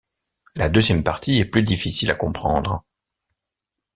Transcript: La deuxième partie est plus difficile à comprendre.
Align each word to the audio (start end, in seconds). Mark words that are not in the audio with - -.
La 0.55 0.67
deuxième 0.67 1.03
partie 1.03 1.37
est 1.37 1.45
plus 1.45 1.61
difficile 1.61 2.09
à 2.09 2.15
comprendre. 2.15 2.83